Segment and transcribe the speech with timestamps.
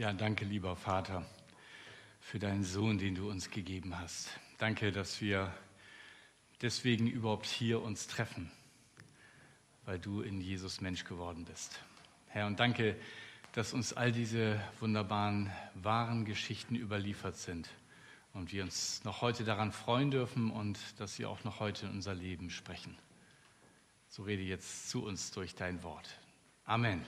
[0.00, 1.26] Ja, danke, lieber Vater,
[2.20, 4.30] für deinen Sohn, den du uns gegeben hast.
[4.56, 5.52] Danke, dass wir
[6.62, 8.50] deswegen überhaupt hier uns treffen,
[9.84, 11.80] weil du in Jesus Mensch geworden bist.
[12.28, 12.96] Herr, und danke,
[13.52, 17.68] dass uns all diese wunderbaren, wahren Geschichten überliefert sind
[18.32, 21.92] und wir uns noch heute daran freuen dürfen und dass sie auch noch heute in
[21.92, 22.96] unser Leben sprechen.
[24.08, 26.18] So rede jetzt zu uns durch dein Wort.
[26.64, 27.04] Amen.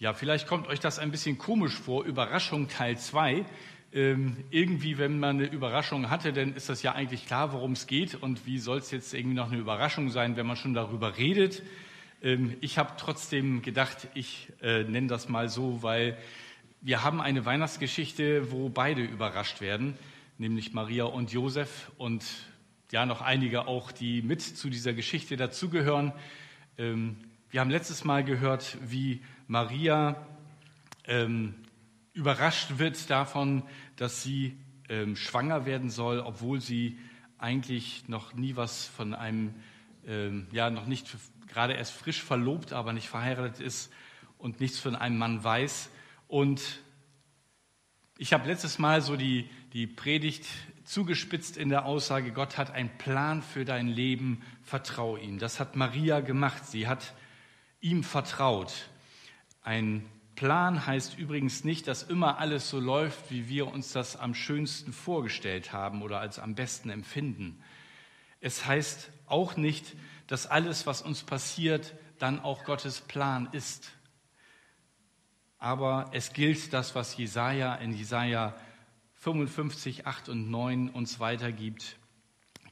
[0.00, 3.44] Ja, vielleicht kommt euch das ein bisschen komisch vor, Überraschung Teil 2.
[3.92, 7.88] Ähm, irgendwie, wenn man eine Überraschung hatte, dann ist das ja eigentlich klar, worum es
[7.88, 8.14] geht.
[8.14, 11.64] Und wie soll es jetzt irgendwie noch eine Überraschung sein, wenn man schon darüber redet?
[12.22, 16.16] Ähm, ich habe trotzdem gedacht, ich äh, nenne das mal so, weil
[16.80, 19.98] wir haben eine Weihnachtsgeschichte, wo beide überrascht werden,
[20.38, 22.24] nämlich Maria und Josef und
[22.92, 26.12] ja noch einige auch, die mit zu dieser Geschichte dazugehören.
[26.76, 27.16] Ähm,
[27.50, 30.26] wir haben letztes Mal gehört, wie Maria
[31.06, 31.54] ähm,
[32.12, 33.62] überrascht wird davon,
[33.96, 34.58] dass sie
[34.90, 36.98] ähm, schwanger werden soll, obwohl sie
[37.38, 39.54] eigentlich noch nie was von einem,
[40.06, 43.90] ähm, ja, noch nicht gerade erst frisch verlobt, aber nicht verheiratet ist
[44.36, 45.88] und nichts von einem Mann weiß.
[46.26, 46.60] Und
[48.18, 50.44] ich habe letztes Mal so die, die Predigt
[50.84, 55.38] zugespitzt in der Aussage, Gott hat einen Plan für dein Leben, vertrau ihm.
[55.38, 56.66] Das hat Maria gemacht.
[56.66, 57.14] Sie hat
[57.80, 58.72] ihm vertraut.
[59.62, 64.34] Ein Plan heißt übrigens nicht, dass immer alles so läuft, wie wir uns das am
[64.34, 67.62] schönsten vorgestellt haben oder als am besten empfinden.
[68.40, 69.96] Es heißt auch nicht,
[70.28, 73.90] dass alles, was uns passiert, dann auch Gottes Plan ist.
[75.58, 78.54] Aber es gilt das, was Jesaja in Jesaja
[79.14, 81.96] 55, 8 und 9 uns weitergibt.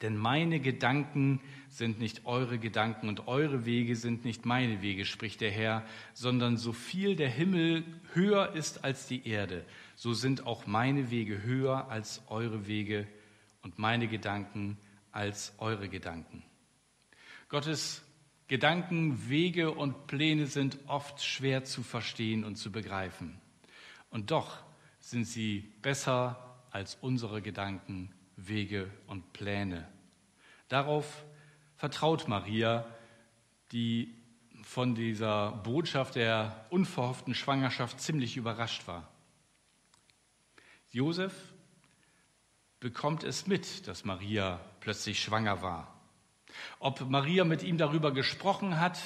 [0.03, 5.41] Denn meine Gedanken sind nicht eure Gedanken und eure Wege sind nicht meine Wege, spricht
[5.41, 10.67] der Herr, sondern so viel der Himmel höher ist als die Erde, so sind auch
[10.67, 13.07] meine Wege höher als eure Wege
[13.63, 14.77] und meine Gedanken
[15.13, 16.43] als eure Gedanken.
[17.49, 18.03] Gottes
[18.49, 23.41] Gedanken, Wege und Pläne sind oft schwer zu verstehen und zu begreifen.
[24.11, 24.59] Und doch
[25.01, 29.89] sind sie besser als unsere Gedanken Wege und Pläne.
[30.69, 31.25] Darauf
[31.77, 32.87] vertraut Maria,
[33.73, 34.15] die
[34.63, 39.09] von dieser Botschaft der unverhofften Schwangerschaft ziemlich überrascht war.
[40.91, 41.33] Josef
[42.81, 46.01] bekommt es mit, dass Maria plötzlich schwanger war.
[46.79, 48.99] Ob Maria mit ihm darüber gesprochen hat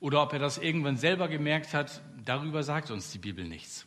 [0.00, 3.86] oder ob er das irgendwann selber gemerkt hat, darüber sagt uns die Bibel nichts.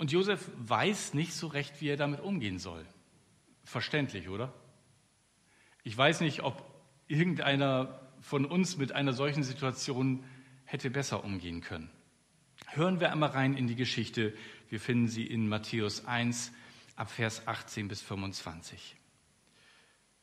[0.00, 2.86] Und Josef weiß nicht so recht, wie er damit umgehen soll.
[3.64, 4.50] Verständlich, oder?
[5.82, 6.64] Ich weiß nicht, ob
[7.06, 10.24] irgendeiner von uns mit einer solchen Situation
[10.64, 11.90] hätte besser umgehen können.
[12.68, 14.32] Hören wir einmal rein in die Geschichte.
[14.70, 16.50] Wir finden sie in Matthäus 1
[16.96, 18.96] ab Vers 18 bis 25.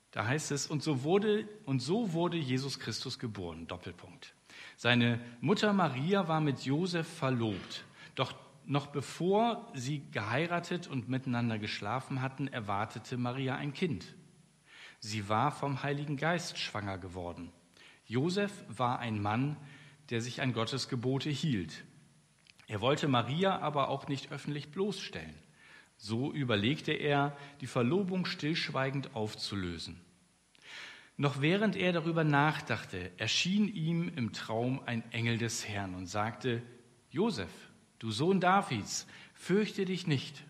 [0.10, 4.34] Da heißt es, und so wurde, und so wurde Jesus Christus geboren, Doppelpunkt.
[4.76, 8.34] Seine Mutter Maria war mit Josef verlobt, doch
[8.68, 14.16] noch bevor sie geheiratet und miteinander geschlafen hatten, erwartete Maria ein Kind.
[15.00, 17.52] Sie war vom Heiligen Geist schwanger geworden.
[18.06, 19.58] Josef war ein Mann,
[20.10, 21.86] der sich an Gottes Gebote hielt.
[22.68, 25.36] Er wollte Maria aber auch nicht öffentlich bloßstellen.
[25.98, 30.00] So überlegte er, die Verlobung stillschweigend aufzulösen.
[31.16, 36.62] Noch während er darüber nachdachte, erschien ihm im Traum ein Engel des Herrn und sagte,
[37.10, 37.50] Josef,
[38.00, 40.44] du Sohn Davids, fürchte dich nicht,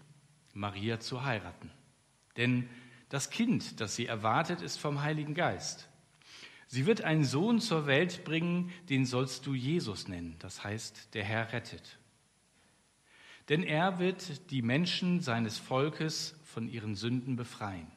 [0.54, 1.72] Maria zu heiraten.
[2.36, 2.70] Denn
[3.10, 5.88] das Kind, das sie erwartet, ist vom Heiligen Geist.
[6.68, 11.24] Sie wird einen Sohn zur Welt bringen, den sollst du Jesus nennen, das heißt, der
[11.24, 11.98] Herr rettet.
[13.48, 17.88] Denn er wird die Menschen seines Volkes von ihren Sünden befreien.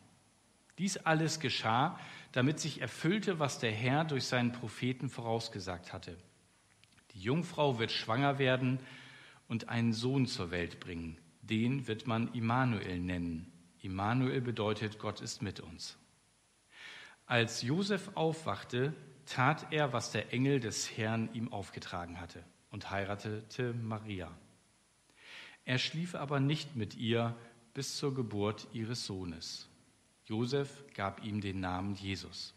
[0.79, 1.99] Dies alles geschah,
[2.31, 6.17] damit sich erfüllte, was der Herr durch seinen Propheten vorausgesagt hatte.
[7.13, 8.79] Die Jungfrau wird schwanger werden
[9.51, 11.19] und einen Sohn zur Welt bringen.
[11.43, 13.53] Den wird man Immanuel nennen.
[13.83, 15.99] Immanuel bedeutet, Gott ist mit uns.
[17.27, 18.95] Als Josef aufwachte,
[19.27, 24.31] tat er, was der Engel des Herrn ihm aufgetragen hatte und heiratete Maria.
[25.65, 27.37] Er schlief aber nicht mit ihr
[27.75, 29.69] bis zur Geburt ihres Sohnes.
[30.27, 32.55] Josef gab ihm den Namen Jesus.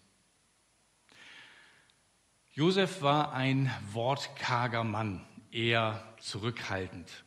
[2.51, 7.23] Josef war ein wortkarger Mann eher zurückhaltend.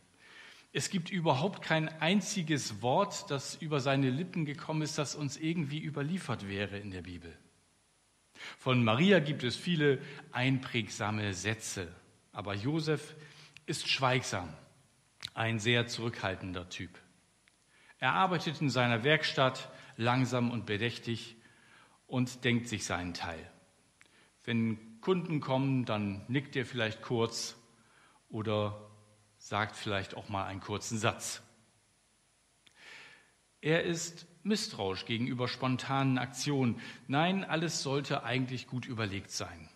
[0.73, 5.79] Es gibt überhaupt kein einziges Wort, das über seine Lippen gekommen ist, das uns irgendwie
[5.81, 7.37] überliefert wäre in der Bibel.
[8.59, 9.99] Von Maria gibt es viele
[10.33, 11.89] einprägsame Sätze,
[12.33, 13.15] aber Josef
[13.65, 14.53] ist schweigsam,
[15.33, 16.91] ein sehr zurückhaltender Typ.
[17.99, 21.37] Er arbeitet in seiner Werkstatt langsam und bedächtig
[22.07, 23.51] und denkt sich seinen Teil.
[24.45, 27.57] Wenn Kunden kommen, dann nickt er vielleicht kurz
[28.29, 28.91] oder
[29.39, 31.43] sagt vielleicht auch mal einen kurzen Satz.
[33.61, 36.81] Er ist misstrauisch gegenüber spontanen Aktionen.
[37.09, 39.69] Nein, alles sollte eigentlich gut überlegt sein.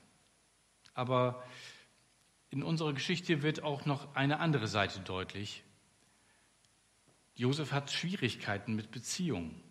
[0.95, 1.43] Aber
[2.51, 5.63] in unserer Geschichte wird auch noch eine andere Seite deutlich.
[7.35, 9.63] Josef hat Schwierigkeiten mit Beziehungen.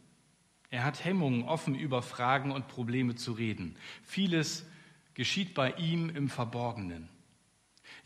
[0.70, 3.76] Er hat Hemmungen, offen über Fragen und Probleme zu reden.
[4.04, 4.66] Vieles
[5.14, 7.10] geschieht bei ihm im Verborgenen.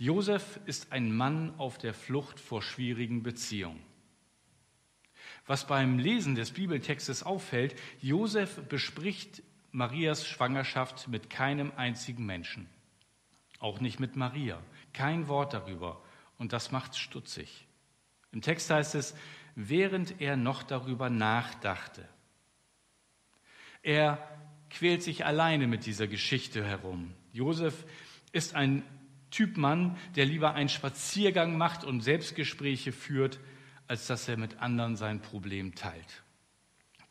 [0.03, 3.81] Josef ist ein Mann auf der Flucht vor schwierigen Beziehungen.
[5.47, 9.41] Was beim Lesen des Bibeltextes auffällt, Josef bespricht
[9.71, 12.67] Marias Schwangerschaft mit keinem einzigen Menschen.
[13.59, 14.61] Auch nicht mit Maria.
[14.91, 16.03] Kein Wort darüber.
[16.37, 17.65] Und das macht stutzig.
[18.33, 19.15] Im Text heißt es,
[19.55, 22.05] während er noch darüber nachdachte.
[23.81, 24.17] Er
[24.69, 27.13] quält sich alleine mit dieser Geschichte herum.
[27.31, 27.85] Josef
[28.33, 28.83] ist ein
[29.33, 33.39] Typ Mann, der lieber einen Spaziergang macht und Selbstgespräche führt,
[33.87, 36.21] als dass er mit anderen sein Problem teilt.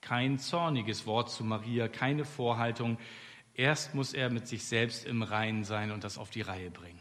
[0.00, 2.96] Kein zorniges Wort zu Maria, keine Vorhaltung.
[3.54, 7.00] Erst muss er mit sich selbst im Reinen sein und das auf die Reihe bringen.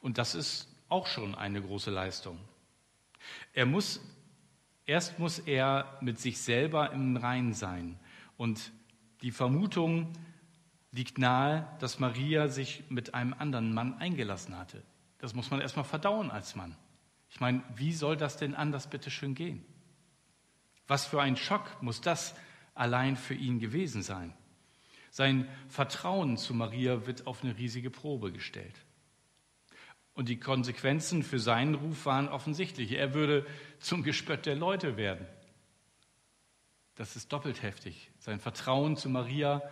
[0.00, 2.38] Und das ist auch schon eine große Leistung.
[3.52, 4.00] Er muss,
[4.86, 7.98] erst muss er mit sich selber im Reinen sein
[8.36, 8.70] und
[9.22, 10.12] die Vermutung
[10.92, 14.82] liegt nahe, dass Maria sich mit einem anderen Mann eingelassen hatte.
[15.18, 16.76] Das muss man erstmal verdauen als Mann.
[17.30, 19.64] Ich meine, wie soll das denn anders bitte schön gehen?
[20.86, 22.34] Was für ein Schock muss das
[22.74, 24.34] allein für ihn gewesen sein?
[25.10, 28.74] Sein Vertrauen zu Maria wird auf eine riesige Probe gestellt.
[30.14, 32.92] Und die Konsequenzen für seinen Ruf waren offensichtlich.
[32.92, 33.46] Er würde
[33.78, 35.26] zum Gespött der Leute werden.
[36.96, 38.10] Das ist doppelt heftig.
[38.18, 39.62] Sein Vertrauen zu Maria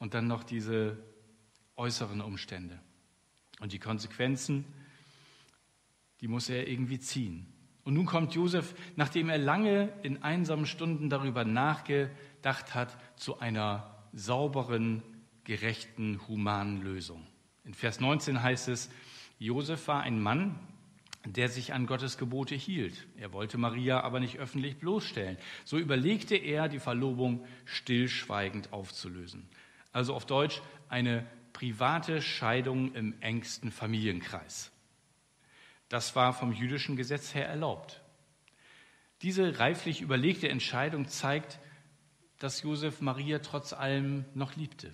[0.00, 0.96] und dann noch diese
[1.76, 2.80] äußeren Umstände.
[3.60, 4.64] Und die Konsequenzen,
[6.20, 7.46] die muss er irgendwie ziehen.
[7.84, 13.94] Und nun kommt Josef, nachdem er lange in einsamen Stunden darüber nachgedacht hat, zu einer
[14.12, 15.02] sauberen,
[15.44, 17.26] gerechten, humanen Lösung.
[17.64, 18.90] In Vers 19 heißt es,
[19.38, 20.58] Josef war ein Mann,
[21.26, 23.06] der sich an Gottes Gebote hielt.
[23.16, 25.36] Er wollte Maria aber nicht öffentlich bloßstellen.
[25.64, 29.48] So überlegte er, die Verlobung stillschweigend aufzulösen.
[29.92, 34.70] Also auf Deutsch eine private Scheidung im engsten Familienkreis.
[35.88, 38.00] Das war vom jüdischen Gesetz her erlaubt.
[39.22, 41.58] Diese reiflich überlegte Entscheidung zeigt,
[42.38, 44.92] dass Josef Maria trotz allem noch liebte.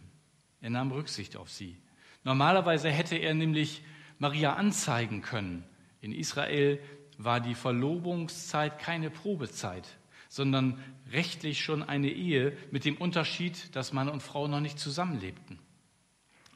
[0.61, 1.77] Er nahm Rücksicht auf sie.
[2.25, 3.85] Normalerweise hätte er nämlich
[4.19, 5.65] Maria anzeigen können
[6.07, 6.79] in Israel
[7.19, 9.89] war die Verlobungszeit keine Probezeit,
[10.37, 10.79] sondern
[11.11, 15.59] rechtlich schon eine Ehe mit dem Unterschied, dass Mann und Frau noch nicht zusammenlebten.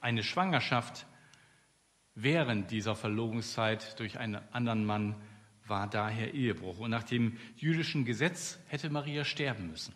[0.03, 1.07] Eine Schwangerschaft
[2.15, 5.17] während dieser Verlobungszeit durch einen anderen Mann
[5.67, 6.79] war daher Ehebruch.
[6.79, 9.95] Und nach dem jüdischen Gesetz hätte Maria sterben müssen.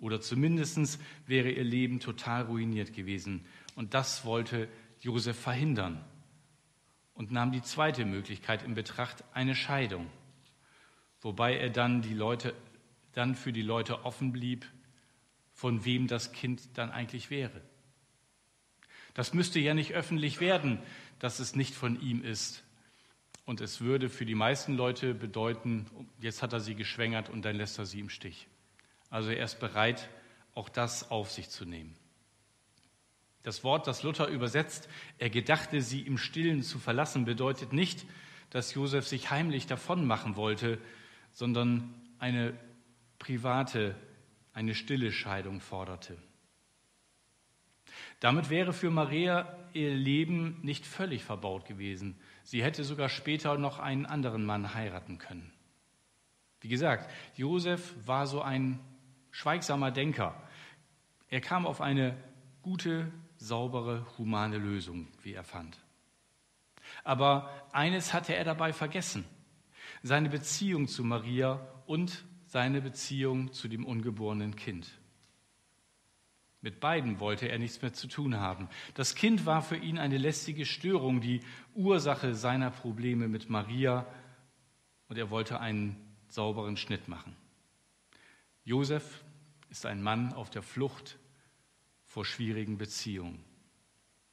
[0.00, 3.46] Oder zumindest wäre ihr Leben total ruiniert gewesen.
[3.74, 4.68] Und das wollte
[5.00, 6.04] Josef verhindern
[7.14, 10.08] und nahm die zweite Möglichkeit in Betracht, eine Scheidung,
[11.22, 12.54] wobei er dann, die Leute,
[13.14, 14.66] dann für die Leute offen blieb,
[15.52, 17.60] von wem das Kind dann eigentlich wäre.
[19.14, 20.80] Das müsste ja nicht öffentlich werden,
[21.20, 22.64] dass es nicht von ihm ist.
[23.46, 25.86] Und es würde für die meisten Leute bedeuten,
[26.20, 28.48] jetzt hat er sie geschwängert und dann lässt er sie im Stich.
[29.10, 30.08] Also er ist bereit,
[30.54, 31.94] auch das auf sich zu nehmen.
[33.42, 38.06] Das Wort, das Luther übersetzt, er gedachte, sie im Stillen zu verlassen, bedeutet nicht,
[38.48, 40.78] dass Josef sich heimlich davon machen wollte,
[41.32, 42.54] sondern eine
[43.24, 43.94] private,
[44.52, 46.18] eine stille Scheidung forderte.
[48.20, 52.16] Damit wäre für Maria ihr Leben nicht völlig verbaut gewesen.
[52.42, 55.50] Sie hätte sogar später noch einen anderen Mann heiraten können.
[56.60, 58.78] Wie gesagt, Josef war so ein
[59.30, 60.40] schweigsamer Denker.
[61.30, 62.16] Er kam auf eine
[62.60, 65.78] gute, saubere, humane Lösung, wie er fand.
[67.04, 69.24] Aber eines hatte er dabei vergessen,
[70.02, 72.24] seine Beziehung zu Maria und
[72.54, 74.88] seine Beziehung zu dem ungeborenen Kind.
[76.60, 78.68] Mit beiden wollte er nichts mehr zu tun haben.
[78.94, 81.40] Das Kind war für ihn eine lästige Störung, die
[81.74, 84.06] Ursache seiner Probleme mit Maria,
[85.08, 85.96] und er wollte einen
[86.28, 87.34] sauberen Schnitt machen.
[88.62, 89.24] Josef
[89.68, 91.18] ist ein Mann auf der Flucht
[92.04, 93.42] vor schwierigen Beziehungen.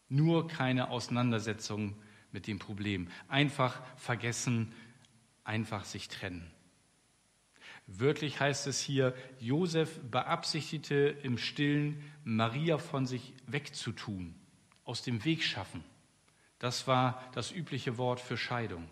[0.10, 1.96] Nur keine Auseinandersetzung
[2.32, 3.08] mit dem Problem.
[3.30, 4.74] Einfach vergessen,
[5.44, 6.52] einfach sich trennen.
[8.00, 14.36] Wörtlich heißt es hier, Josef beabsichtigte im Stillen, Maria von sich wegzutun,
[14.86, 15.84] aus dem Weg schaffen.
[16.58, 18.88] Das war das übliche Wort für Scheidung.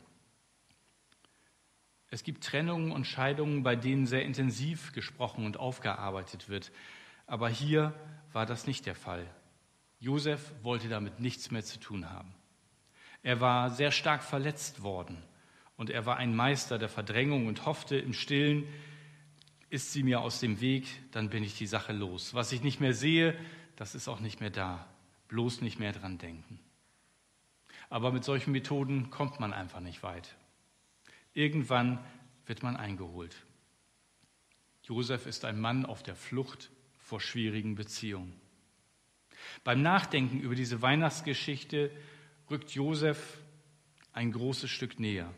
[2.09, 6.71] Es gibt Trennungen und Scheidungen, bei denen sehr intensiv gesprochen und aufgearbeitet wird.
[7.25, 7.93] Aber hier
[8.33, 9.25] war das nicht der Fall.
[9.99, 12.33] Josef wollte damit nichts mehr zu tun haben.
[13.21, 15.17] Er war sehr stark verletzt worden
[15.77, 18.67] und er war ein Meister der Verdrängung und hoffte im Stillen,
[19.69, 22.33] ist sie mir aus dem Weg, dann bin ich die Sache los.
[22.33, 23.37] Was ich nicht mehr sehe,
[23.75, 24.87] das ist auch nicht mehr da.
[25.27, 26.59] Bloß nicht mehr dran denken.
[27.89, 30.35] Aber mit solchen Methoden kommt man einfach nicht weit.
[31.33, 32.03] Irgendwann
[32.45, 33.35] wird man eingeholt.
[34.83, 38.33] Josef ist ein Mann auf der Flucht vor schwierigen Beziehungen.
[39.63, 41.91] Beim Nachdenken über diese Weihnachtsgeschichte
[42.49, 43.39] rückt Josef
[44.13, 45.31] ein großes Stück näher.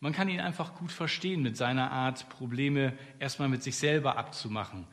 [0.00, 4.86] Man kann ihn einfach gut verstehen mit seiner Art, Probleme erstmal mit sich selber abzumachen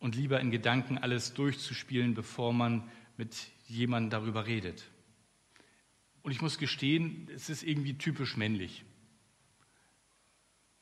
[0.00, 3.34] und lieber in Gedanken alles durchzuspielen, bevor man mit
[3.66, 4.90] jemandem darüber redet.
[6.22, 8.84] Und ich muss gestehen, es ist irgendwie typisch männlich.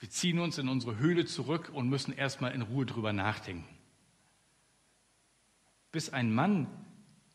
[0.00, 3.68] Wir ziehen uns in unsere Höhle zurück und müssen erstmal in Ruhe drüber nachdenken.
[5.92, 6.66] Bis ein Mann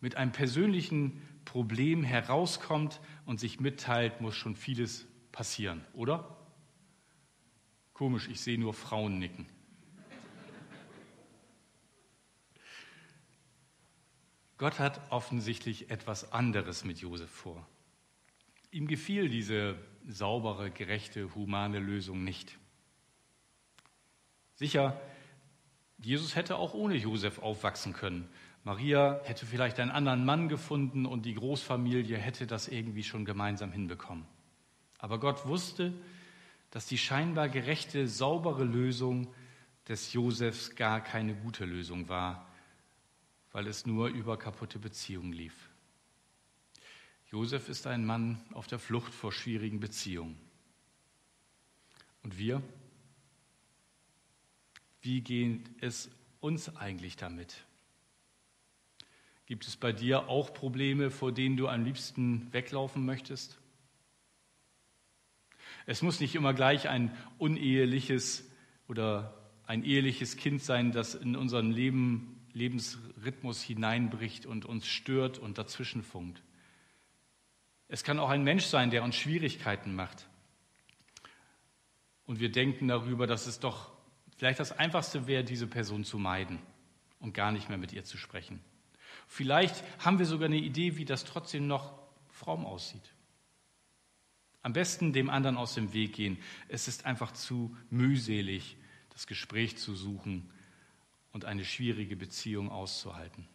[0.01, 6.38] mit einem persönlichen Problem herauskommt und sich mitteilt, muss schon vieles passieren, oder?
[7.94, 9.46] Komisch, ich sehe nur Frauen nicken.
[14.58, 17.68] Gott hat offensichtlich etwas anderes mit Josef vor.
[18.72, 19.77] Ihm gefiel diese
[20.08, 22.58] saubere, gerechte, humane Lösung nicht.
[24.54, 25.01] Sicher,
[25.98, 28.30] Jesus hätte auch ohne Josef aufwachsen können.
[28.63, 33.74] Maria hätte vielleicht einen anderen Mann gefunden und die Großfamilie hätte das irgendwie schon gemeinsam
[33.74, 34.25] hinbekommen.
[35.06, 35.94] Aber Gott wusste,
[36.72, 39.32] dass die scheinbar gerechte, saubere Lösung
[39.88, 42.52] des Josefs gar keine gute Lösung war,
[43.52, 45.70] weil es nur über kaputte Beziehungen lief.
[47.30, 50.40] Josef ist ein Mann auf der Flucht vor schwierigen Beziehungen.
[52.24, 52.64] Und wir?
[55.02, 56.10] Wie geht es
[56.40, 57.64] uns eigentlich damit?
[59.46, 63.60] Gibt es bei dir auch Probleme, vor denen du am liebsten weglaufen möchtest?
[65.86, 68.50] Es muss nicht immer gleich ein uneheliches
[68.88, 69.38] oder
[69.68, 76.42] ein eheliches Kind sein, das in unseren Leben, Lebensrhythmus hineinbricht und uns stört und dazwischenfunkt.
[77.88, 80.27] Es kann auch ein Mensch sein, der uns Schwierigkeiten macht.
[82.25, 83.92] Und wir denken darüber, dass es doch
[84.38, 86.60] vielleicht das Einfachste wäre, diese Person zu meiden
[87.20, 88.60] und gar nicht mehr mit ihr zu sprechen.
[89.27, 91.94] Vielleicht haben wir sogar eine Idee, wie das trotzdem noch
[92.30, 93.15] fromm aussieht.
[94.66, 96.40] Am besten dem anderen aus dem Weg gehen.
[96.70, 98.78] Es ist einfach zu mühselig,
[99.12, 100.50] das Gespräch zu suchen
[101.32, 103.48] und eine schwierige Beziehung auszuhalten.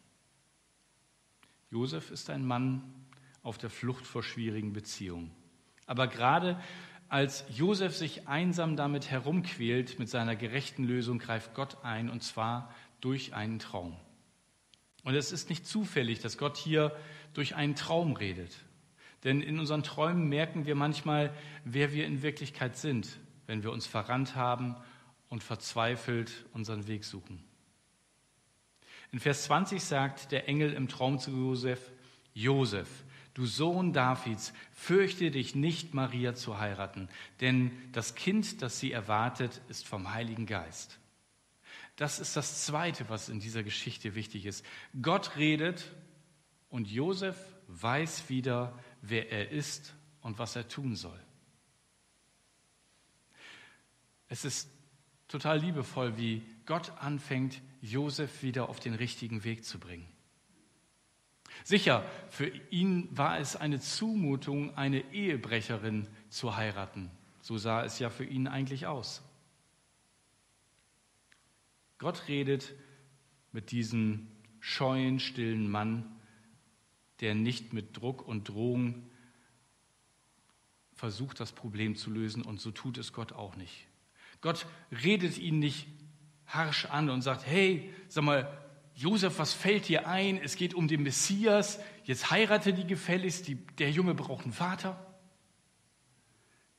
[1.68, 2.84] Josef ist ein Mann
[3.42, 5.32] auf der Flucht vor schwierigen Beziehungen.
[5.84, 6.62] Aber gerade
[7.08, 12.72] als Josef sich einsam damit herumquält, mit seiner gerechten Lösung greift Gott ein, und zwar
[13.00, 13.96] durch einen Traum.
[15.02, 16.96] Und es ist nicht zufällig, dass Gott hier
[17.34, 18.56] durch einen Traum redet.
[19.24, 21.34] Denn in unseren Träumen merken wir manchmal,
[21.64, 24.76] wer wir in Wirklichkeit sind, wenn wir uns verrannt haben
[25.28, 27.42] und verzweifelt unseren Weg suchen.
[29.12, 31.90] In Vers 20 sagt der Engel im Traum zu Josef,
[32.32, 32.88] Josef,
[33.34, 37.08] du Sohn Davids, fürchte dich nicht, Maria zu heiraten,
[37.40, 40.98] denn das Kind, das sie erwartet, ist vom Heiligen Geist.
[41.96, 44.64] Das ist das Zweite, was in dieser Geschichte wichtig ist.
[45.02, 45.84] Gott redet
[46.70, 47.36] und Josef
[47.66, 51.18] weiß wieder, wer er ist und was er tun soll.
[54.28, 54.70] Es ist
[55.28, 60.06] total liebevoll, wie Gott anfängt, Josef wieder auf den richtigen Weg zu bringen.
[61.64, 67.10] Sicher, für ihn war es eine Zumutung, eine Ehebrecherin zu heiraten.
[67.42, 69.22] So sah es ja für ihn eigentlich aus.
[71.98, 72.74] Gott redet
[73.52, 74.28] mit diesem
[74.60, 76.19] scheuen, stillen Mann
[77.20, 79.10] der nicht mit Druck und Drohung
[80.94, 82.42] versucht, das Problem zu lösen.
[82.42, 83.86] Und so tut es Gott auch nicht.
[84.40, 85.86] Gott redet ihn nicht
[86.46, 88.58] harsch an und sagt, hey, sag mal,
[88.94, 90.38] Josef, was fällt dir ein?
[90.38, 91.80] Es geht um den Messias.
[92.04, 93.48] Jetzt heirate die gefälligst.
[93.48, 95.06] Die, der Junge braucht einen Vater.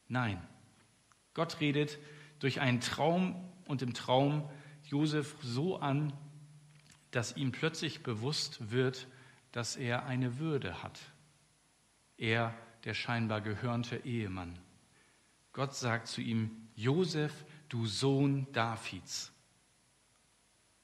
[0.08, 0.42] Nein.
[1.34, 1.98] Gott redet
[2.40, 4.50] durch einen Traum und im Traum
[4.84, 6.14] Josef so an,
[7.12, 9.08] dass ihm plötzlich bewusst wird,
[9.52, 11.00] dass er eine Würde hat.
[12.18, 12.54] er
[12.84, 14.58] der scheinbar gehörnte Ehemann.
[15.54, 19.32] Gott sagt zu ihm, Josef, du Sohn Davids.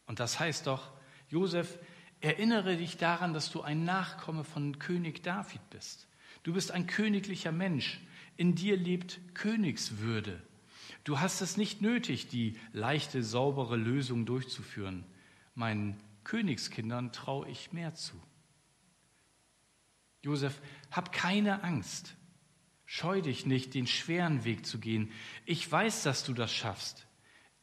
[0.06, 0.92] Und das heißt doch,
[1.30, 1.80] Josef,
[2.22, 6.08] erinnere dich daran, dass du ein Nachkomme von König David bist.
[6.44, 8.00] Du bist ein königlicher Mensch.
[8.36, 10.42] In dir lebt Königswürde.
[11.04, 15.04] Du hast es nicht nötig, die leichte, saubere Lösung durchzuführen.
[15.56, 18.22] Meinen Königskindern traue ich mehr zu.
[20.28, 20.60] Josef,
[20.92, 22.16] hab keine Angst.
[22.86, 25.12] Scheu dich nicht, den schweren Weg zu gehen.
[25.46, 27.08] Ich weiß, dass du das schaffst.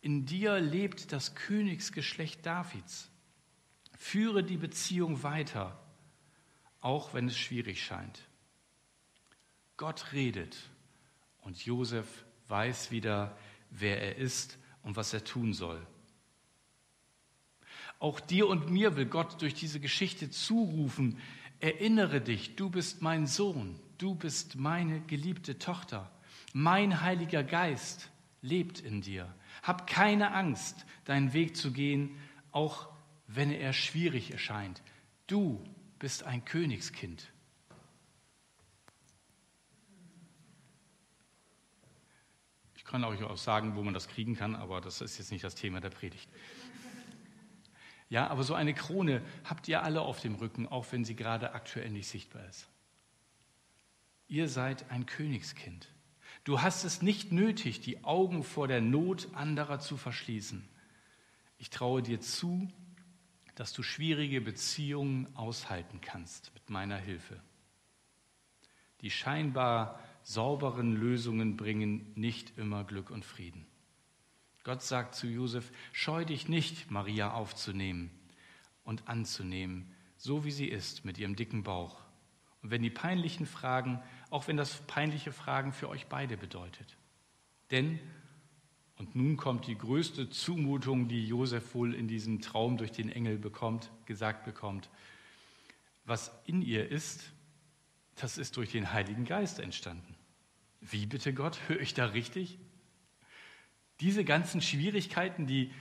[0.01, 3.11] In dir lebt das Königsgeschlecht Davids.
[3.99, 5.79] Führe die Beziehung weiter,
[6.81, 8.29] auch wenn es schwierig scheint.
[9.77, 10.57] Gott redet
[11.43, 13.37] und Josef weiß wieder,
[13.69, 15.87] wer er ist und was er tun soll.
[17.99, 21.19] Auch dir und mir will Gott durch diese Geschichte zurufen,
[21.65, 26.11] erinnere dich, du bist mein Sohn, du bist meine geliebte Tochter,
[26.53, 28.11] mein Heiliger Geist
[28.43, 29.35] lebt in dir.
[29.63, 32.19] Hab keine Angst, deinen Weg zu gehen,
[32.53, 32.89] auch
[33.29, 34.83] wenn er schwierig erscheint.
[35.27, 35.65] Du
[35.99, 37.33] bist ein Königskind.
[42.77, 45.43] Ich kann euch auch sagen, wo man das kriegen kann, aber das ist jetzt nicht
[45.43, 46.29] das Thema der Predigt.
[48.15, 51.53] Ja, aber so eine Krone habt ihr alle auf dem Rücken, auch wenn sie gerade
[51.53, 52.69] aktuell nicht sichtbar ist.
[54.29, 55.89] Ihr seid ein Königskind.
[56.45, 60.65] Du hast es nicht nötig, die Augen vor der Not anderer zu verschließen.
[61.59, 62.69] Ich traue dir zu,
[63.57, 67.41] dass du schwierige Beziehungen aushalten kannst mit meiner Hilfe.
[69.01, 73.67] Die scheinbar sauberen Lösungen bringen nicht immer Glück und Frieden.
[74.65, 78.11] Gott sagt zu Josef, scheu dich nicht, Maria aufzunehmen
[78.83, 82.01] und anzunehmen, so wie sie ist, mit ihrem dicken Bauch.
[82.63, 84.03] Und wenn die peinlichen Fragen
[84.35, 86.97] auch wenn das peinliche Fragen für euch beide bedeutet.
[87.71, 88.01] Denn,
[88.97, 93.39] und nun kommt die größte Zumutung, die Josef wohl in diesem Traum durch den Engel
[93.39, 94.91] bekommt, gesagt bekommt,
[96.05, 97.31] was in ihr ist,
[98.17, 100.17] das ist durch den Heiligen Geist entstanden.
[100.81, 101.61] Wie bitte Gott?
[101.69, 102.59] Höre ich da richtig?
[104.05, 105.73] Diese ganzen Schwierigkeiten, die,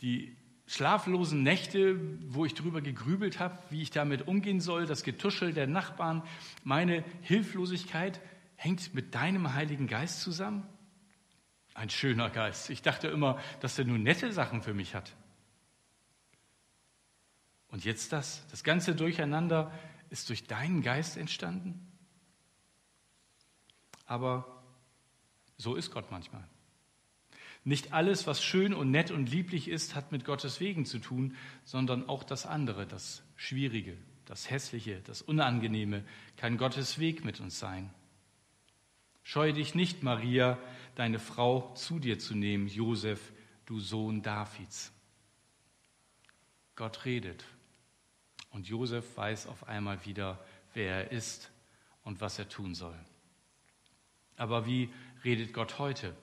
[0.00, 0.36] die
[0.66, 5.68] schlaflosen Nächte, wo ich darüber gegrübelt habe, wie ich damit umgehen soll, das Getuschel der
[5.68, 6.24] Nachbarn,
[6.64, 8.20] meine Hilflosigkeit,
[8.56, 10.66] hängt mit deinem Heiligen Geist zusammen?
[11.74, 12.68] Ein schöner Geist.
[12.68, 15.14] Ich dachte immer, dass er nur nette Sachen für mich hat.
[17.68, 19.70] Und jetzt das, das ganze Durcheinander
[20.10, 21.86] ist durch deinen Geist entstanden?
[24.04, 24.64] Aber
[25.58, 26.42] so ist Gott manchmal.
[27.64, 31.36] Nicht alles, was schön und nett und lieblich ist, hat mit Gottes Wegen zu tun,
[31.64, 36.04] sondern auch das andere, das Schwierige, das Hässliche, das Unangenehme
[36.36, 37.90] kann Gottes Weg mit uns sein.
[39.22, 40.58] Scheue dich nicht, Maria,
[40.94, 43.32] deine Frau zu dir zu nehmen, Josef,
[43.66, 44.92] du Sohn Davids.
[46.76, 47.44] Gott redet
[48.50, 50.42] und Josef weiß auf einmal wieder,
[50.74, 51.50] wer er ist
[52.04, 52.98] und was er tun soll.
[54.36, 54.88] Aber wie
[55.24, 56.14] redet Gott heute?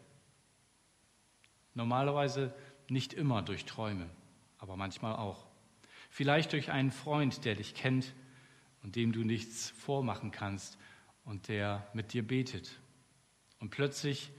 [1.75, 2.53] Normalerweise
[2.89, 4.09] nicht immer durch Träume,
[4.57, 5.45] aber manchmal auch.
[6.09, 8.13] Vielleicht durch einen Freund, der dich kennt
[8.81, 10.77] und dem du nichts vormachen kannst
[11.25, 12.79] und der mit dir betet.
[13.59, 14.31] Und plötzlich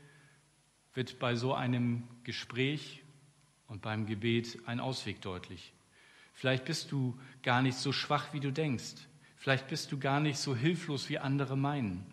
[0.94, 3.03] wird bei so einem Gespräch
[3.66, 5.75] und beim Gebet ein Ausweg deutlich.
[6.33, 8.94] Vielleicht bist du gar nicht so schwach, wie du denkst.
[9.37, 12.07] Vielleicht bist du gar nicht so hilflos, wie andere meinen.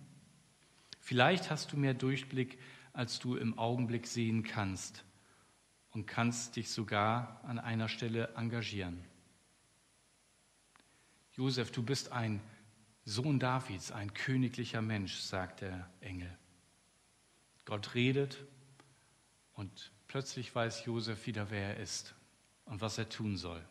[0.99, 2.57] Vielleicht hast du mehr Durchblick,
[2.91, 5.05] als du im Augenblick sehen kannst
[5.93, 9.03] und kannst dich sogar an einer Stelle engagieren.
[11.34, 12.41] Josef, du bist ein
[13.06, 16.36] Sohn Davids, ein königlicher Mensch, sagt der Engel.
[17.65, 18.38] Gott redet
[19.53, 22.13] und plötzlich weiß Josef wieder, wer er ist
[22.65, 23.63] und was er tun soll.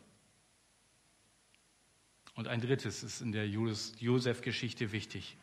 [2.35, 5.37] Und ein drittes ist in der Josef-Geschichte wichtig.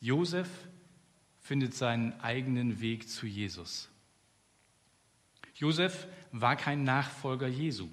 [0.00, 0.48] Josef
[1.40, 3.88] findet seinen eigenen Weg zu Jesus.
[5.54, 7.88] Josef war kein Nachfolger Jesu.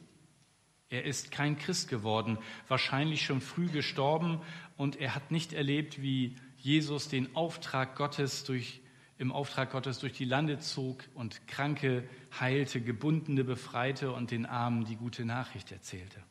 [0.89, 4.41] Er ist kein Christ geworden, wahrscheinlich schon früh gestorben
[4.75, 8.81] und er hat nicht erlebt, wie Jesus den Auftrag Gottes durch,
[9.17, 14.83] im Auftrag Gottes durch die Lande zog und Kranke heilte, Gebundene befreite und den Armen
[14.83, 16.21] die gute Nachricht erzählte.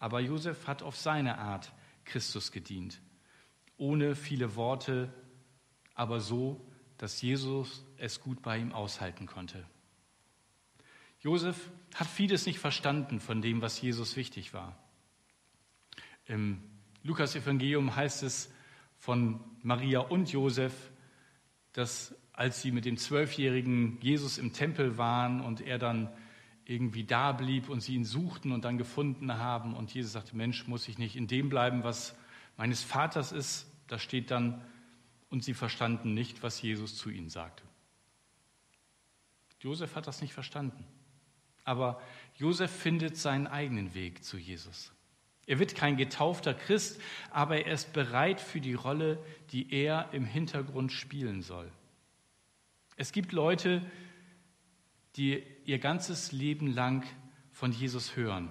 [0.00, 1.72] Aber Josef hat auf seine Art
[2.04, 3.00] Christus gedient,
[3.76, 5.12] ohne viele Worte,
[5.94, 6.66] aber so,
[6.96, 9.64] dass Jesus es gut bei ihm aushalten konnte.
[11.20, 14.78] Josef hat vieles nicht verstanden von dem, was Jesus wichtig war.
[16.26, 16.62] Im
[17.02, 18.52] Lukas-Evangelium heißt es
[18.96, 20.74] von Maria und Josef,
[21.72, 26.08] dass als sie mit dem zwölfjährigen Jesus im Tempel waren und er dann
[26.64, 30.68] irgendwie da blieb und sie ihn suchten und dann gefunden haben und Jesus sagte, Mensch,
[30.68, 32.14] muss ich nicht in dem bleiben, was
[32.56, 33.66] meines Vaters ist?
[33.88, 34.62] Da steht dann,
[35.30, 37.62] und sie verstanden nicht, was Jesus zu ihnen sagte.
[39.60, 40.84] Josef hat das nicht verstanden.
[41.68, 42.00] Aber
[42.36, 44.90] Josef findet seinen eigenen Weg zu Jesus.
[45.46, 46.98] Er wird kein getaufter Christ,
[47.30, 51.70] aber er ist bereit für die Rolle, die er im Hintergrund spielen soll.
[52.96, 53.82] Es gibt Leute,
[55.16, 57.04] die ihr ganzes Leben lang
[57.52, 58.50] von Jesus hören,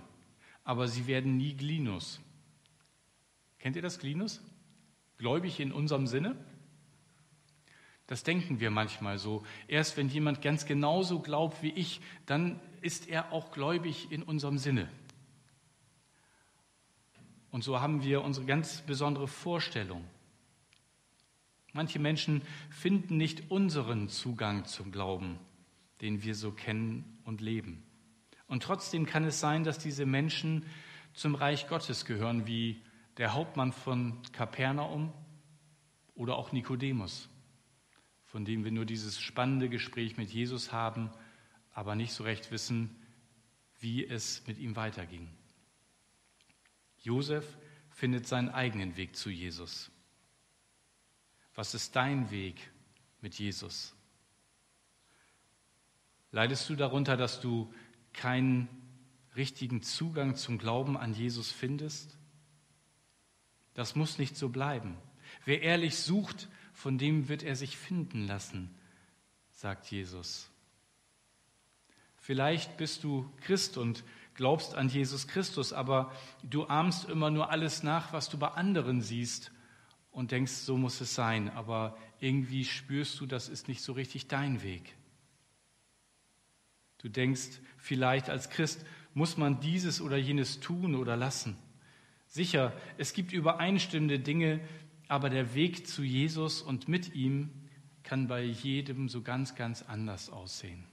[0.64, 2.22] aber sie werden nie Glinus.
[3.58, 4.44] Kennt ihr das Glinus?
[5.18, 6.36] Gläubig in unserem Sinne?
[8.08, 9.44] Das denken wir manchmal so.
[9.68, 14.58] Erst wenn jemand ganz genauso glaubt wie ich, dann ist er auch gläubig in unserem
[14.58, 14.90] Sinne.
[17.52, 20.06] Und so haben wir unsere ganz besondere Vorstellung.
[21.74, 25.38] Manche Menschen finden nicht unseren Zugang zum Glauben,
[26.02, 27.84] den wir so kennen und leben.
[28.48, 30.66] Und trotzdem kann es sein, dass diese Menschen
[31.14, 32.82] zum Reich Gottes gehören, wie
[33.18, 35.12] der Hauptmann von Kapernaum
[36.16, 37.30] oder auch Nikodemus
[38.28, 41.10] von dem wir nur dieses spannende Gespräch mit Jesus haben,
[41.74, 42.96] aber nicht so recht wissen,
[43.80, 45.30] wie es mit ihm weiterging.
[47.02, 47.58] Josef
[47.92, 49.92] findet seinen eigenen Weg zu Jesus.
[51.56, 52.72] Was ist dein Weg
[53.22, 53.96] mit Jesus?
[56.32, 57.74] Leidest du darunter, dass du
[58.14, 58.68] keinen
[59.36, 62.18] richtigen Zugang zum Glauben an Jesus findest?
[63.74, 64.98] Das muss nicht so bleiben.
[65.46, 68.70] Wer ehrlich sucht, von dem wird er sich finden lassen,
[69.52, 70.48] sagt Jesus.
[72.18, 74.04] Vielleicht bist du Christ und
[74.36, 76.14] glaubst an Jesus Christus, aber
[76.44, 79.52] du ahmst immer nur alles nach, was du bei anderen siehst
[80.12, 84.28] und denkst, so muss es sein, aber irgendwie spürst du, das ist nicht so richtig
[84.28, 84.96] dein Weg.
[87.00, 88.86] Du denkst vielleicht als Christ,
[89.16, 91.58] muss man dieses oder jenes tun oder lassen.
[92.28, 94.60] Sicher, es gibt übereinstimmende Dinge,
[95.08, 97.50] aber der Weg zu Jesus und mit ihm
[98.04, 100.84] kann bei jedem so ganz, ganz anders aussehen.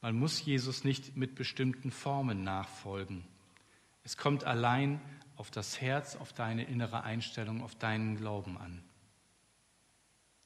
[0.00, 3.24] Man muss Jesus nicht mit bestimmten Formen nachfolgen.
[4.04, 5.00] Es kommt allein
[5.36, 8.82] auf das Herz, auf deine innere Einstellung, auf deinen Glauben an.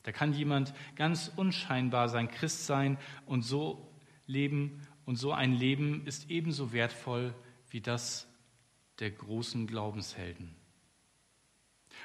[0.02, 3.90] Da kann jemand ganz unscheinbar sein Christ sein und so
[4.26, 7.34] leben und so ein Leben ist ebenso wertvoll
[7.70, 8.28] wie das
[8.98, 10.54] der großen Glaubenshelden.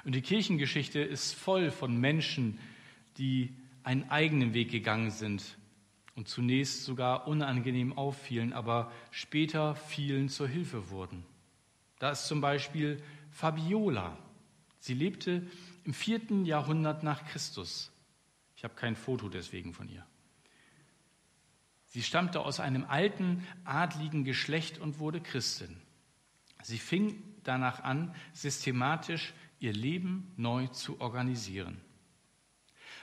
[0.04, 2.58] Und die Kirchengeschichte ist voll von Menschen,
[3.18, 5.56] die einen eigenen Weg gegangen sind
[6.14, 11.24] und zunächst sogar unangenehm auffielen, aber später vielen zur Hilfe wurden.
[11.98, 14.18] Da ist zum Beispiel Fabiola.
[14.78, 15.46] Sie lebte
[15.84, 17.92] im vierten Jahrhundert nach Christus.
[18.56, 20.04] Ich habe kein Foto deswegen von ihr.
[21.86, 25.81] Sie stammte aus einem alten, adligen Geschlecht und wurde Christin.
[26.62, 31.80] Sie fing danach an, systematisch ihr Leben neu zu organisieren.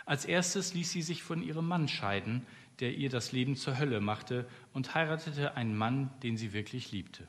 [0.05, 2.45] Als erstes ließ sie sich von ihrem Mann scheiden,
[2.79, 7.27] der ihr das Leben zur Hölle machte, und heiratete einen Mann, den sie wirklich liebte.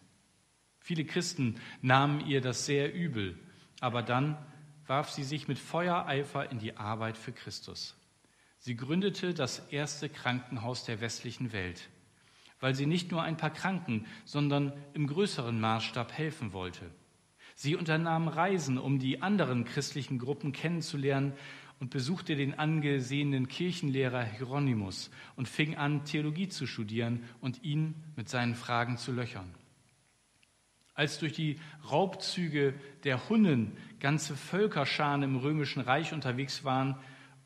[0.79, 3.39] Viele Christen nahmen ihr das sehr übel,
[3.81, 4.39] aber dann
[4.87, 7.97] warf sie sich mit Feuereifer in die Arbeit für Christus.
[8.59, 11.89] Sie gründete das erste Krankenhaus der westlichen Welt
[12.61, 16.91] weil sie nicht nur ein paar Kranken, sondern im größeren Maßstab helfen wollte.
[17.55, 21.33] Sie unternahm Reisen, um die anderen christlichen Gruppen kennenzulernen
[21.81, 28.29] und besuchte den angesehenen Kirchenlehrer Hieronymus und fing an, Theologie zu studieren und ihn mit
[28.29, 29.55] seinen Fragen zu löchern.
[30.95, 31.59] Als durch die
[31.91, 36.97] Raubzüge der Hunnen ganze Völkerscharen im römischen Reich unterwegs waren,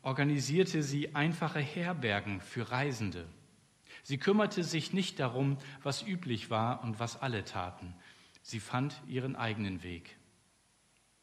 [0.01, 3.25] organisierte sie einfache Herbergen für Reisende.
[4.05, 7.95] Sie kümmerte sich nicht darum, was üblich war und was alle taten.
[8.43, 10.15] Sie fand ihren eigenen Weg.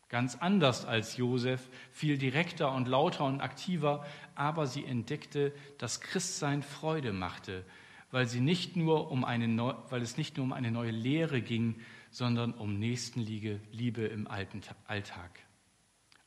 [0.08, 6.64] Ganz anders als Josef, viel direkter und lauter und aktiver, aber sie entdeckte, dass Christsein
[6.64, 7.64] Freude machte,
[8.10, 11.40] weil, sie nicht nur um eine Neu weil es nicht nur um eine neue Lehre
[11.40, 15.38] ging, sondern um Nächstenliebe im Alltag.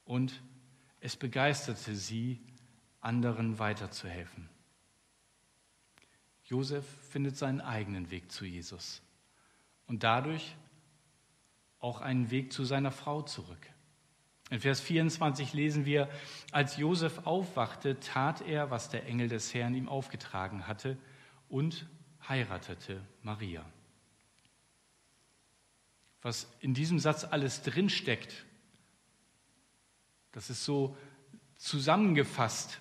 [0.05, 0.41] Und
[1.01, 2.39] es begeisterte sie,
[3.01, 4.54] anderen weiterzuhelfen.
[6.45, 9.01] Josef findet seinen eigenen Weg zu Jesus
[9.87, 10.55] und dadurch
[11.79, 13.69] auch einen Weg zu seiner Frau zurück.
[14.51, 16.07] In Vers 24 lesen wir,
[16.51, 20.97] als Josef aufwachte, tat er, was der Engel des Herrn ihm aufgetragen hatte
[21.49, 21.87] und
[22.27, 23.65] heiratete Maria.
[26.21, 28.45] was in diesem Satz alles drinsteckt.
[30.31, 30.97] Das ist so
[31.55, 32.79] zusammengefasst.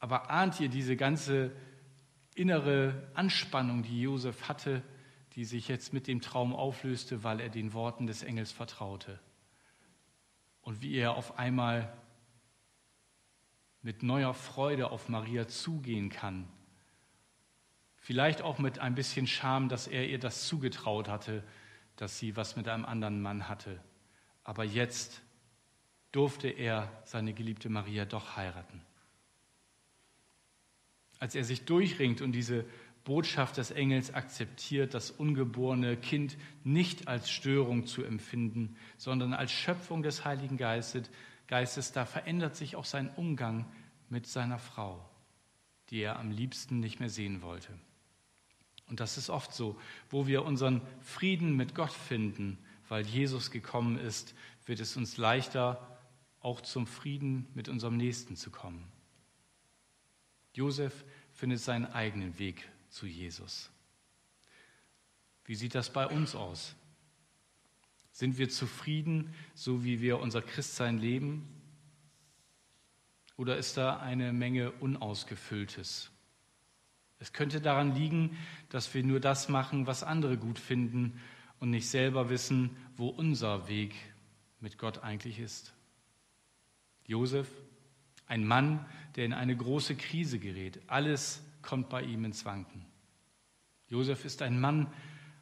[0.00, 1.52] Aber ahnt ihr diese ganze
[2.34, 4.82] innere Anspannung, die Josef hatte,
[5.34, 9.18] die sich jetzt mit dem Traum auflöste, weil er den Worten des Engels vertraute?
[10.60, 11.92] Und wie er auf einmal
[13.82, 16.48] mit neuer Freude auf Maria zugehen kann.
[17.96, 21.44] Vielleicht auch mit ein bisschen Scham, dass er ihr das zugetraut hatte,
[21.96, 23.80] dass sie was mit einem anderen Mann hatte.
[24.44, 25.22] Aber jetzt
[26.12, 28.82] durfte er seine geliebte Maria doch heiraten.
[31.22, 32.64] Als er sich durchringt und diese
[33.04, 40.02] Botschaft des Engels akzeptiert, das ungeborene Kind nicht als Störung zu empfinden, sondern als Schöpfung
[40.02, 41.08] des Heiligen Geistes,
[41.46, 43.66] Geistes, da verändert sich auch sein Umgang
[44.08, 45.08] mit seiner Frau,
[45.90, 47.72] die er am liebsten nicht mehr sehen wollte.
[48.88, 49.78] Und das ist oft so,
[50.10, 52.58] wo wir unseren Frieden mit Gott finden,
[52.88, 54.34] weil Jesus gekommen ist,
[54.66, 56.00] wird es uns leichter,
[56.40, 58.90] auch zum Frieden mit unserem Nächsten zu kommen.
[60.54, 63.70] Josef findet seinen eigenen Weg zu Jesus.
[65.44, 66.74] Wie sieht das bei uns aus?
[68.12, 71.48] Sind wir zufrieden, so wie wir unser Christsein leben?
[73.36, 76.10] Oder ist da eine Menge Unausgefülltes?
[77.18, 78.36] Es könnte daran liegen,
[78.68, 81.20] dass wir nur das machen, was andere gut finden
[81.60, 83.94] und nicht selber wissen, wo unser Weg
[84.60, 85.72] mit Gott eigentlich ist.
[87.06, 87.48] Josef,
[88.32, 90.80] ein Mann, der in eine große Krise gerät.
[90.86, 92.86] Alles kommt bei ihm ins Wanken.
[93.88, 94.90] Josef ist ein Mann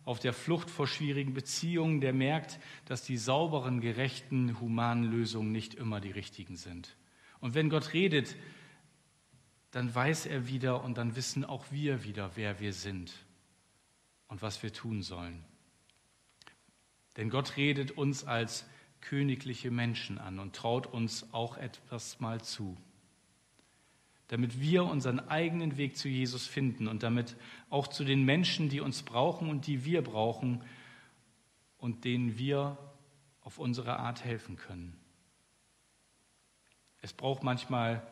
[0.05, 5.75] auf der Flucht vor schwierigen Beziehungen, der merkt, dass die sauberen, gerechten, humanen Lösungen nicht
[5.75, 6.97] immer die richtigen sind.
[7.39, 8.35] Und wenn Gott redet,
[9.71, 13.13] dann weiß er wieder und dann wissen auch wir wieder, wer wir sind
[14.27, 15.45] und was wir tun sollen.
[17.17, 18.67] Denn Gott redet uns als
[19.01, 22.77] königliche Menschen an und traut uns auch etwas mal zu,
[24.29, 27.37] damit wir unseren eigenen Weg zu Jesus finden und damit
[27.71, 30.63] auch zu den Menschen, die uns brauchen und die wir brauchen
[31.79, 32.77] und denen wir
[33.41, 34.97] auf unsere Art helfen können.
[37.03, 38.07] Es braucht manchmal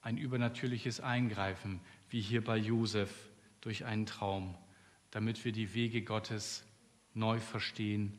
[0.00, 4.54] ein übernatürliches Eingreifen, wie hier bei Josef durch einen Traum,
[5.10, 6.66] damit wir die Wege Gottes
[7.14, 8.18] neu verstehen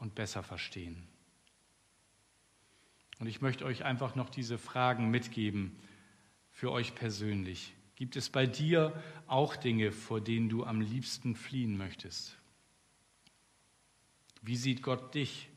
[0.00, 1.06] und besser verstehen.
[3.20, 5.76] Und ich möchte euch einfach noch diese Fragen mitgeben
[6.50, 7.74] für euch persönlich.
[7.96, 12.36] Gibt es bei dir auch Dinge, vor denen du am liebsten fliehen möchtest?
[14.40, 15.48] Wie sieht Gott dich?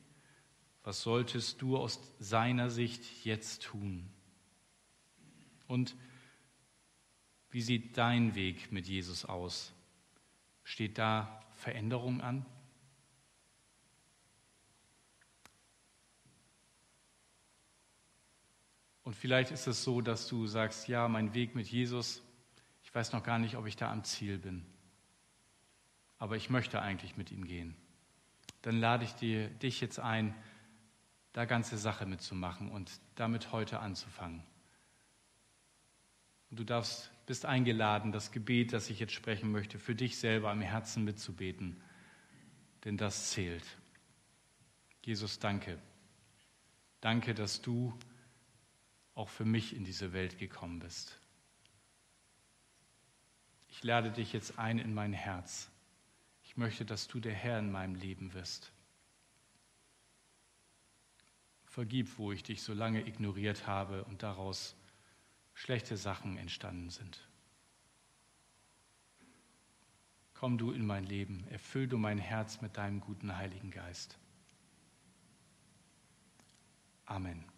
[0.83, 4.09] Was solltest du aus seiner Sicht jetzt tun?
[5.67, 5.95] Und
[7.49, 9.71] wie sieht dein Weg mit Jesus aus?
[10.65, 12.45] Steht da Veränderung an?
[19.03, 22.21] Und vielleicht ist es so, dass du sagst, ja, mein Weg mit Jesus,
[22.83, 24.65] ich weiß noch gar nicht, ob ich da am Ziel bin.
[26.17, 27.75] Aber ich möchte eigentlich mit ihm gehen.
[28.61, 30.33] Dann lade ich dir, dich jetzt ein,
[31.33, 34.43] da ganze Sache mitzumachen und damit heute anzufangen.
[36.49, 40.51] Und du darfst, bist eingeladen, das Gebet, das ich jetzt sprechen möchte, für dich selber
[40.51, 41.81] am Herzen mitzubeten.
[42.85, 43.65] Denn das zählt.
[45.03, 45.77] Jesus, danke.
[47.01, 47.97] Danke, dass du
[49.15, 51.19] auch für mich in diese Welt gekommen bist.
[53.69, 55.69] Ich lade dich jetzt ein in mein Herz.
[56.43, 58.71] Ich möchte, dass du der Herr in meinem Leben wirst.
[61.65, 64.75] Vergib, wo ich dich so lange ignoriert habe und daraus
[65.55, 67.27] schlechte Sachen entstanden sind.
[70.35, 74.17] Komm du in mein Leben, erfüll du mein Herz mit deinem guten Heiligen Geist.
[77.05, 77.52] Amen.